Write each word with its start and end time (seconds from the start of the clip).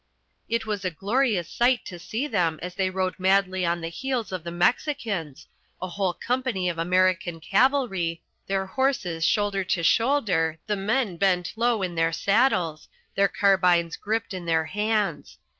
It 0.49 0.65
was 0.65 0.83
a 0.83 0.89
glorious 0.89 1.47
sight 1.47 1.85
to 1.85 1.99
see 1.99 2.25
them 2.25 2.57
as 2.63 2.73
they 2.73 2.89
rode 2.89 3.19
madly 3.19 3.67
on 3.67 3.81
the 3.81 3.89
heels 3.89 4.31
of 4.31 4.43
the 4.43 4.49
Mexicans 4.49 5.47
a 5.79 5.89
whole 5.89 6.15
company 6.15 6.67
of 6.69 6.79
American 6.79 7.39
cavalry, 7.39 8.23
their 8.47 8.65
horses 8.65 9.23
shoulder 9.23 9.63
to 9.65 9.83
shoulder, 9.83 10.57
the 10.65 10.75
men 10.75 11.17
bent 11.17 11.53
low 11.55 11.83
in 11.83 11.93
their 11.93 12.11
saddles, 12.11 12.87
their 13.13 13.27
carbines 13.27 13.95
gripped 13.95 14.33
in 14.33 14.45
their 14.45 14.65
hands. 14.65 15.37